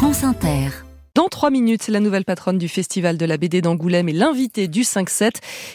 France 0.00 0.24
Inter. 0.24 0.70
Dans 1.14 1.28
trois 1.28 1.50
minutes, 1.50 1.88
la 1.88 2.00
nouvelle 2.00 2.24
patronne 2.24 2.56
du 2.56 2.68
Festival 2.68 3.18
de 3.18 3.26
la 3.26 3.36
BD 3.36 3.60
d'Angoulême 3.60 4.08
et 4.08 4.14
l'invité 4.14 4.66
du 4.66 4.80
5-7 4.80 5.32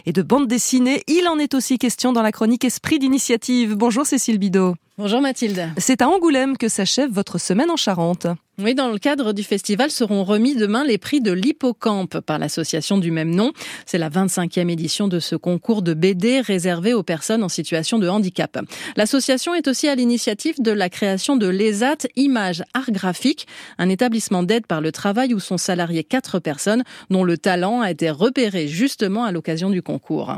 et 0.08 0.14
de 0.14 0.24
bande 0.24 0.48
dessinée. 0.48 1.04
Il 1.06 1.28
en 1.28 1.38
est 1.38 1.54
aussi 1.54 1.78
question 1.78 2.12
dans 2.12 2.24
la 2.24 2.32
chronique 2.32 2.66
Esprit 2.66 2.98
d'initiative. 2.98 3.76
Bonjour 3.76 4.04
Cécile 4.04 4.40
Bidot. 4.40 4.74
Bonjour 4.98 5.22
Mathilde. 5.22 5.70
C'est 5.78 6.02
à 6.02 6.10
Angoulême 6.10 6.58
que 6.58 6.70
s'achève 6.70 7.12
votre 7.12 7.38
semaine 7.38 7.70
en 7.70 7.76
Charente. 7.76 8.26
Oui, 8.58 8.74
dans 8.74 8.90
le 8.90 8.98
cadre 9.00 9.34
du 9.34 9.44
festival 9.44 9.92
seront 9.92 10.24
remis 10.24 10.56
demain 10.56 10.86
les 10.86 10.98
prix 10.98 11.20
de 11.20 11.34
l'Hippocampe 11.34 12.22
par 12.22 12.40
l'association 12.40 12.98
du 12.98 13.12
même 13.12 13.36
nom. 13.36 13.52
C'est 13.86 13.98
la 13.98 14.10
25e 14.10 14.70
édition 14.70 15.10
de 15.10 15.20
ce 15.20 15.36
concours 15.36 15.82
de 15.82 15.94
BD 15.94 16.40
réservé 16.40 16.94
aux 16.94 17.04
personnes 17.04 17.44
en 17.44 17.50
situation 17.50 18.00
de 18.00 18.08
handicap. 18.08 18.58
L'association 18.96 19.54
est 19.56 19.68
aussi 19.68 19.90
à 19.90 19.96
l'initiative 19.96 20.62
de 20.62 20.72
la 20.72 20.90
création 20.90 21.36
de 21.36 21.48
l'ESAT 21.48 22.08
Images 22.16 22.64
Art 22.74 22.92
Graphique, 22.92 23.46
un 23.78 23.90
établissement 23.90 24.42
d'aide 24.42 24.68
par 24.68 24.80
le 24.80 24.94
travail 24.94 25.34
où 25.34 25.42
sont 25.42 25.58
salariés 25.58 26.06
quatre 26.06 26.40
personnes 26.40 26.84
dont 27.10 27.26
le 27.26 27.38
talent 27.38 27.82
a 27.82 27.92
été 27.92 28.10
repéré 28.10 28.70
justement 28.70 29.26
à 29.26 29.34
l'occasion 29.34 29.70
du 29.70 29.82
concours. 29.82 30.34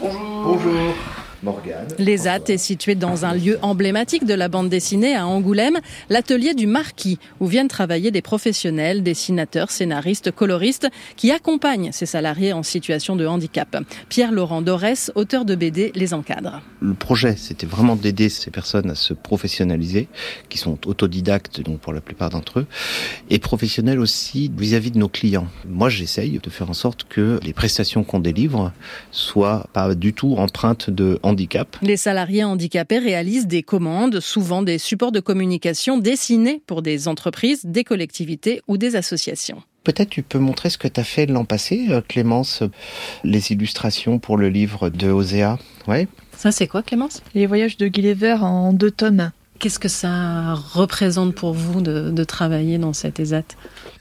Bonjour. 0.00 0.42
Bonjour. 0.44 1.13
L'ESAT 1.98 2.48
est 2.48 2.58
situé 2.58 2.94
dans 2.94 3.24
un 3.24 3.34
lieu 3.34 3.58
emblématique 3.62 4.24
de 4.24 4.34
la 4.34 4.48
bande 4.48 4.68
dessinée 4.68 5.14
à 5.14 5.26
Angoulême, 5.26 5.78
l'atelier 6.08 6.54
du 6.54 6.66
Marquis, 6.66 7.18
où 7.40 7.46
viennent 7.46 7.68
travailler 7.68 8.10
des 8.10 8.22
professionnels, 8.22 9.02
dessinateurs, 9.02 9.70
scénaristes, 9.70 10.30
coloristes, 10.30 10.88
qui 11.16 11.30
accompagnent 11.30 11.92
ces 11.92 12.06
salariés 12.06 12.52
en 12.52 12.62
situation 12.62 13.16
de 13.16 13.26
handicap. 13.26 13.76
Pierre-Laurent 14.08 14.62
Dorès, 14.62 15.12
auteur 15.14 15.44
de 15.44 15.54
BD, 15.54 15.92
les 15.94 16.14
encadre. 16.14 16.62
Le 16.80 16.94
projet, 16.94 17.36
c'était 17.36 17.66
vraiment 17.66 17.96
d'aider 17.96 18.28
ces 18.28 18.50
personnes 18.50 18.90
à 18.90 18.94
se 18.94 19.14
professionnaliser, 19.14 20.08
qui 20.48 20.58
sont 20.58 20.78
autodidactes, 20.86 21.60
donc 21.60 21.80
pour 21.80 21.92
la 21.92 22.00
plupart 22.00 22.30
d'entre 22.30 22.60
eux, 22.60 22.66
et 23.30 23.38
professionnels 23.38 24.00
aussi 24.00 24.50
vis-à-vis 24.56 24.90
de 24.90 24.98
nos 24.98 25.08
clients. 25.08 25.48
Moi, 25.68 25.88
j'essaye 25.88 26.38
de 26.42 26.50
faire 26.50 26.70
en 26.70 26.74
sorte 26.74 27.04
que 27.04 27.38
les 27.42 27.52
prestations 27.52 28.04
qu'on 28.04 28.20
délivre 28.20 28.72
soient 29.10 29.66
pas 29.72 29.94
du 29.94 30.12
tout 30.12 30.36
empreintes 30.36 30.90
de 30.90 31.18
handicap 31.22 31.33
les 31.82 31.96
salariés 31.96 32.44
handicapés 32.44 32.98
réalisent 32.98 33.46
des 33.46 33.62
commandes, 33.62 34.20
souvent 34.20 34.62
des 34.62 34.78
supports 34.78 35.12
de 35.12 35.20
communication 35.20 35.98
dessinés 35.98 36.62
pour 36.66 36.82
des 36.82 37.08
entreprises, 37.08 37.64
des 37.64 37.84
collectivités 37.84 38.62
ou 38.68 38.76
des 38.76 38.96
associations. 38.96 39.62
Peut-être 39.84 40.10
tu 40.10 40.22
peux 40.22 40.38
montrer 40.38 40.70
ce 40.70 40.78
que 40.78 40.88
tu 40.88 40.98
as 40.98 41.04
fait 41.04 41.26
l'an 41.26 41.44
passé, 41.44 41.86
euh, 41.90 42.00
Clémence, 42.00 42.62
les 43.22 43.52
illustrations 43.52 44.18
pour 44.18 44.38
le 44.38 44.48
livre 44.48 44.88
de 44.88 45.10
Osea. 45.10 45.58
Ouais. 45.86 46.08
Ça 46.36 46.52
c'est 46.52 46.66
quoi 46.66 46.82
Clémence? 46.82 47.22
Les 47.34 47.46
voyages 47.46 47.76
de 47.76 47.86
Gulliver 47.88 48.36
en 48.40 48.72
deux 48.72 48.90
tomes. 48.90 49.30
Qu'est-ce 49.58 49.78
que 49.78 49.88
ça 49.88 50.54
représente 50.54 51.34
pour 51.34 51.52
vous 51.52 51.80
de, 51.80 52.24
travailler 52.24 52.78
dans 52.78 52.92
cet 52.92 53.20
ESAT? 53.20 53.44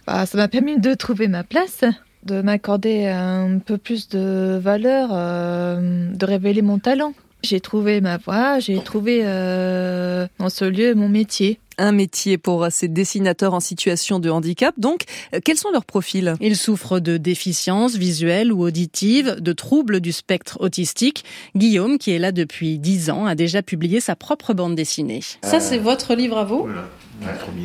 Bah, 0.08 0.26
Ça 0.26 0.38
m'a 0.38 0.48
permis 0.48 0.80
de 0.80 0.94
trouver 0.94 1.28
ma 1.28 1.44
place, 1.44 1.84
de 2.26 2.42
m'accorder 2.42 3.08
un 3.08 3.60
peu 3.60 3.78
plus 3.78 4.10
de 4.10 4.60
valeur, 4.62 5.10
euh, 5.12 6.10
de 6.14 6.26
révéler 6.26 6.62
mon 6.62 6.80
talent. 6.80 7.14
J'ai 7.44 7.60
trouvé 7.60 8.00
ma 8.00 8.18
voie, 8.18 8.60
j'ai 8.60 8.82
trouvé 8.82 9.22
euh, 9.24 10.28
dans 10.40 10.50
ce 10.50 10.64
lieu 10.64 10.96
mon 10.96 11.10
métier. 11.10 11.60
Un 11.78 11.92
métier 11.92 12.38
pour 12.38 12.68
ces 12.70 12.88
dessinateurs 12.88 13.54
en 13.54 13.60
situation 13.60 14.20
de 14.20 14.30
handicap. 14.30 14.76
Donc, 14.78 15.02
euh, 15.34 15.40
quels 15.44 15.58
sont 15.58 15.72
leurs 15.72 15.86
profils? 15.86 16.36
Ils 16.42 16.56
souffrent 16.56 17.00
de 17.00 17.18
déficiences 17.18 17.96
visuelles 17.96 18.52
ou 18.52 18.62
auditives, 18.62 19.36
de 19.40 19.54
troubles 19.54 20.00
du 20.00 20.12
spectre 20.12 20.58
autistique. 20.62 21.24
Guillaume, 21.56 21.98
qui 21.98 22.12
est 22.12 22.20
là 22.20 22.32
depuis 22.32 22.80
10 22.80 23.10
ans, 23.10 23.26
a 23.26 23.36
déjà 23.36 23.62
publié 23.62 24.00
sa 24.00 24.16
propre 24.16 24.54
bande 24.54 24.76
dessinée. 24.76 25.22
Ça, 25.44 25.60
c'est 25.60 25.78
votre 25.78 26.16
livre 26.16 26.38
à 26.38 26.44
vous? 26.44 26.68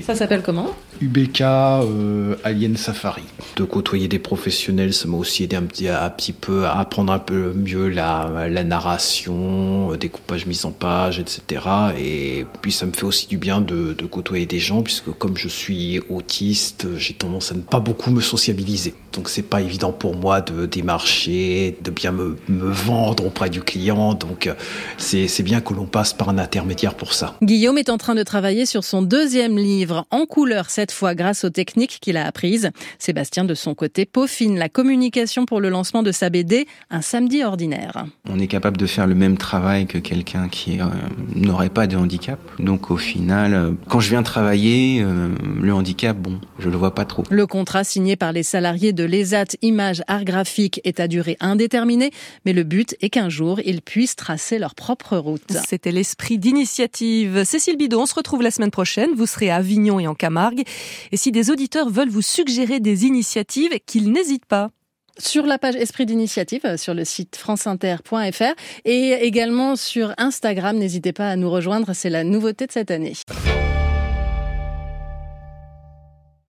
ça 0.02 0.14
s'appelle 0.14 0.42
comment? 0.42 0.74
UBK 1.00 1.40
euh, 1.40 2.36
Alien 2.44 2.76
Safari. 2.76 3.22
De 3.56 3.64
côtoyer 3.64 4.08
des 4.08 4.18
professionnels, 4.18 4.92
ça 4.92 5.08
m'a 5.08 5.16
aussi 5.16 5.44
aidé 5.44 5.56
un 5.56 5.62
petit, 5.62 5.88
un 5.88 6.10
petit 6.10 6.32
peu 6.32 6.66
à 6.66 6.78
apprendre 6.78 7.12
un 7.12 7.18
peu 7.18 7.52
mieux 7.54 7.88
la, 7.88 8.48
la 8.48 8.64
narration, 8.64 9.87
euh, 9.92 9.96
découpage 9.96 10.46
mise 10.46 10.64
en 10.64 10.70
page, 10.70 11.18
etc. 11.18 11.64
Et 11.98 12.46
puis 12.62 12.72
ça 12.72 12.86
me 12.86 12.92
fait 12.92 13.04
aussi 13.04 13.26
du 13.26 13.38
bien 13.38 13.60
de, 13.60 13.92
de 13.92 14.06
côtoyer 14.06 14.46
des 14.46 14.58
gens, 14.58 14.82
puisque 14.82 15.10
comme 15.12 15.36
je 15.36 15.48
suis 15.48 16.00
autiste, 16.08 16.86
j'ai 16.96 17.14
tendance 17.14 17.52
à 17.52 17.54
ne 17.54 17.60
pas 17.60 17.80
beaucoup 17.80 18.10
me 18.10 18.20
sociabiliser. 18.20 18.94
Donc 19.12 19.28
c'est 19.28 19.42
pas 19.42 19.60
évident 19.60 19.92
pour 19.92 20.16
moi 20.16 20.40
de 20.40 20.66
démarcher, 20.66 21.76
de 21.82 21.90
bien 21.90 22.12
me, 22.12 22.36
me 22.48 22.70
vendre 22.70 23.26
auprès 23.26 23.50
du 23.50 23.62
client. 23.62 24.14
Donc 24.14 24.46
euh, 24.46 24.54
c'est 24.98 25.42
bien 25.42 25.60
que 25.60 25.74
l'on 25.74 25.86
passe 25.86 26.12
par 26.12 26.28
un 26.28 26.38
intermédiaire 26.38 26.94
pour 26.94 27.14
ça. 27.14 27.36
Guillaume 27.42 27.78
est 27.78 27.88
en 27.88 27.98
train 27.98 28.14
de 28.14 28.22
travailler 28.22 28.66
sur 28.66 28.84
son 28.84 29.02
deuxième 29.02 29.56
livre, 29.56 30.06
en 30.10 30.26
couleur 30.26 30.70
cette 30.70 30.92
fois 30.92 31.14
grâce 31.14 31.44
aux 31.44 31.50
techniques 31.50 31.98
qu'il 32.00 32.16
a 32.16 32.26
apprises. 32.26 32.70
Sébastien, 32.98 33.44
de 33.44 33.54
son 33.54 33.74
côté, 33.74 34.06
peaufine 34.06 34.58
la 34.58 34.68
communication 34.68 35.46
pour 35.46 35.60
le 35.60 35.68
lancement 35.68 36.02
de 36.02 36.12
sa 36.12 36.30
BD, 36.30 36.66
Un 36.90 37.02
samedi 37.02 37.42
ordinaire. 37.42 38.04
On 38.28 38.38
est 38.38 38.46
capable 38.46 38.76
de 38.76 38.86
faire 38.86 39.06
le 39.06 39.14
même 39.14 39.36
travail 39.36 39.77
que 39.86 39.98
quelqu'un 39.98 40.48
qui 40.48 40.80
euh, 40.80 40.84
n'aurait 41.34 41.68
pas 41.68 41.86
de 41.86 41.96
handicap. 41.96 42.38
Donc 42.58 42.90
au 42.90 42.96
final, 42.96 43.54
euh, 43.54 43.70
quand 43.88 44.00
je 44.00 44.10
viens 44.10 44.22
travailler, 44.22 45.02
euh, 45.02 45.28
le 45.60 45.72
handicap, 45.72 46.16
bon, 46.16 46.40
je 46.58 46.68
le 46.68 46.76
vois 46.76 46.94
pas 46.94 47.04
trop. 47.04 47.24
Le 47.30 47.46
contrat 47.46 47.84
signé 47.84 48.16
par 48.16 48.32
les 48.32 48.42
salariés 48.42 48.92
de 48.92 49.04
l'ESAT 49.04 49.56
Images 49.62 50.02
Art 50.06 50.24
Graphique 50.24 50.80
est 50.84 51.00
à 51.00 51.08
durée 51.08 51.36
indéterminée, 51.40 52.10
mais 52.44 52.52
le 52.52 52.62
but 52.62 52.96
est 53.00 53.10
qu'un 53.10 53.28
jour, 53.28 53.60
ils 53.64 53.82
puissent 53.82 54.16
tracer 54.16 54.58
leur 54.58 54.74
propre 54.74 55.16
route. 55.16 55.52
C'était 55.66 55.92
l'esprit 55.92 56.38
d'initiative. 56.38 57.44
Cécile 57.44 57.76
Bidot, 57.76 58.00
on 58.00 58.06
se 58.06 58.14
retrouve 58.14 58.42
la 58.42 58.50
semaine 58.50 58.70
prochaine. 58.70 59.10
Vous 59.16 59.26
serez 59.26 59.50
à 59.50 59.56
Avignon 59.56 60.00
et 60.00 60.06
en 60.06 60.14
Camargue. 60.14 60.62
Et 61.12 61.16
si 61.16 61.32
des 61.32 61.50
auditeurs 61.50 61.90
veulent 61.90 62.08
vous 62.08 62.22
suggérer 62.22 62.80
des 62.80 63.04
initiatives, 63.04 63.72
qu'ils 63.86 64.10
n'hésitent 64.12 64.46
pas 64.46 64.70
sur 65.18 65.46
la 65.46 65.58
page 65.58 65.76
Esprit 65.76 66.06
d'initiative 66.06 66.62
euh, 66.64 66.76
sur 66.76 66.94
le 66.94 67.04
site 67.04 67.36
franceinter.fr 67.36 68.54
et 68.84 69.12
également 69.22 69.76
sur 69.76 70.14
Instagram. 70.18 70.76
N'hésitez 70.76 71.12
pas 71.12 71.28
à 71.28 71.36
nous 71.36 71.50
rejoindre, 71.50 71.92
c'est 71.92 72.10
la 72.10 72.24
nouveauté 72.24 72.66
de 72.66 72.72
cette 72.72 72.90
année. 72.90 73.14